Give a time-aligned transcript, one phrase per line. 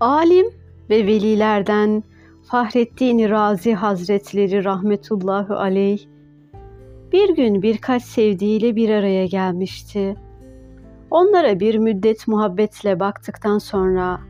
[0.00, 0.46] Alim
[0.90, 2.02] ve velilerden
[2.42, 5.98] Fahrettin Razi Hazretleri rahmetullahi aleyh
[7.12, 10.16] bir gün birkaç sevdiğiyle bir araya gelmişti.
[11.10, 14.20] Onlara bir müddet muhabbetle baktıktan sonra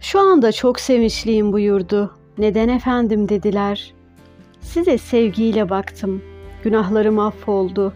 [0.00, 2.14] şu anda çok sevinçliyim buyurdu.
[2.38, 3.94] Neden efendim dediler.
[4.60, 6.22] Size sevgiyle baktım.
[6.64, 7.92] Günahlarım affoldu.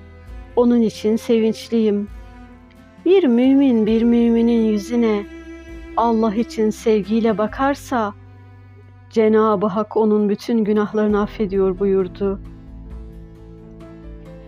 [0.57, 2.09] Onun için sevinçliyim.
[3.05, 5.40] Bir mümin bir müminin yüzüne
[5.97, 8.15] Allah için sevgiyle bakarsa
[9.11, 12.41] Cenab-ı Hak onun bütün günahlarını affediyor buyurdu.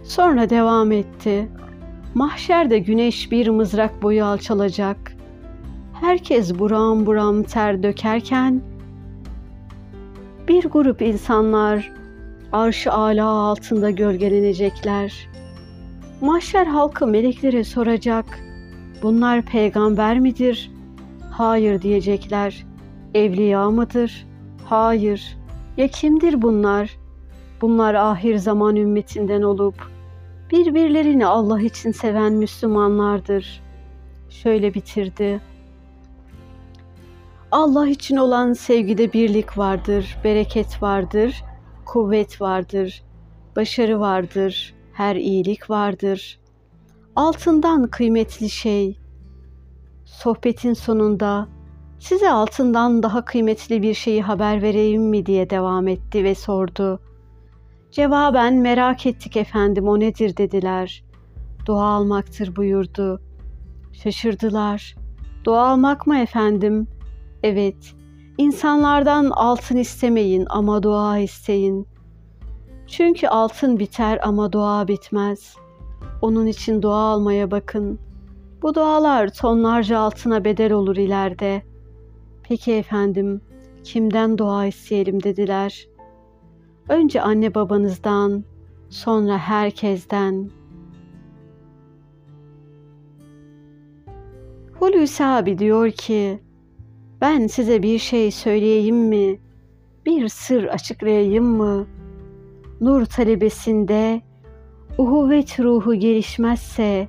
[0.02, 1.48] Sonra devam etti.
[2.14, 5.16] Mahşerde güneş bir mızrak boyu alçalacak.
[6.00, 8.62] Herkes buram buram ter dökerken
[10.48, 11.92] bir grup insanlar
[12.52, 15.28] arş-ı ala altında gölgelenecekler.
[16.20, 18.24] Mahşer halkı meleklere soracak.
[19.02, 20.70] Bunlar peygamber midir?
[21.32, 22.66] Hayır diyecekler.
[23.14, 24.26] Evliya mıdır?
[24.64, 25.38] Hayır.
[25.76, 26.98] Ya kimdir bunlar?
[27.60, 29.74] Bunlar ahir zaman ümmetinden olup
[30.50, 33.62] birbirlerini Allah için seven Müslümanlardır.
[34.30, 35.40] Şöyle bitirdi.
[37.50, 41.44] Allah için olan sevgide birlik vardır, bereket vardır,
[41.84, 43.02] kuvvet vardır,
[43.56, 46.40] başarı vardır, her iyilik vardır.
[47.16, 49.01] Altından kıymetli şey.
[50.12, 51.48] Sohbetin sonunda
[51.98, 57.00] size altından daha kıymetli bir şeyi haber vereyim mi diye devam etti ve sordu.
[57.90, 61.04] Cevaben merak ettik efendim o nedir dediler.
[61.66, 63.20] Dua almaktır buyurdu.
[63.92, 64.94] Şaşırdılar.
[65.44, 66.88] Dua almak mı efendim?
[67.42, 67.94] Evet.
[68.38, 71.86] İnsanlardan altın istemeyin ama dua isteyin.
[72.86, 75.56] Çünkü altın biter ama dua bitmez.
[76.22, 77.98] Onun için dua almaya bakın.
[78.62, 81.62] Bu dualar tonlarca altına bedel olur ileride.
[82.42, 83.40] Peki efendim,
[83.84, 85.88] kimden dua isteyelim dediler.
[86.88, 88.44] Önce anne babanızdan,
[88.88, 90.50] sonra herkesten.
[94.78, 96.40] Hulusi abi diyor ki,
[97.20, 99.40] ben size bir şey söyleyeyim mi?
[100.06, 101.86] Bir sır açıklayayım mı?
[102.80, 104.22] Nur talebesinde
[104.98, 107.08] uhuvvet ruhu gelişmezse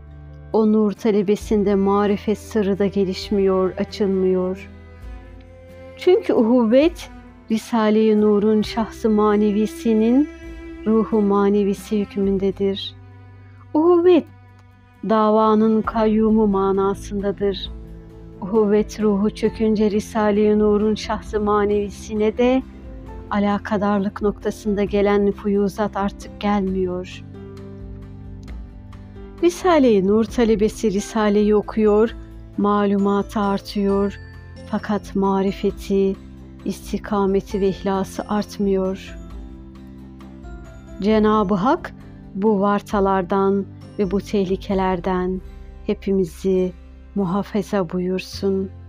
[0.53, 4.69] o nur talebesinde marifet sırrı da gelişmiyor, açılmıyor.
[5.97, 7.09] Çünkü uhuvvet
[7.51, 10.29] Risale-i Nur'un şahsı manevisinin
[10.85, 12.95] ruhu manevisi hükmündedir.
[13.73, 14.25] Uhuvvet
[15.09, 17.71] davanın kayyumu manasındadır.
[18.41, 22.63] Uhuvvet ruhu çökünce Risale-i Nur'un şahsı manevisine de
[23.31, 27.23] alakadarlık noktasında gelen fuyuzat artık gelmiyor.
[29.43, 32.15] Risale-i Nur talebesi Risale'yi okuyor,
[32.57, 34.19] malumatı artıyor
[34.71, 36.15] fakat marifeti,
[36.65, 39.17] istikameti ve ihlası artmıyor.
[41.01, 41.93] Cenab-ı Hak
[42.35, 43.65] bu vartalardan
[43.99, 45.41] ve bu tehlikelerden
[45.85, 46.73] hepimizi
[47.15, 48.82] muhafaza buyursun.''